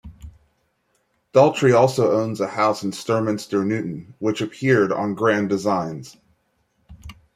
Daltrey 1.31 1.75
also 1.75 2.11
owns 2.11 2.41
a 2.41 2.47
house 2.47 2.81
in 2.81 2.89
Sturminster 2.89 3.63
Newton, 3.63 4.15
which 4.17 4.41
appeared 4.41 4.91
on 4.91 5.13
"Grand 5.13 5.47
Designs". 5.47 6.17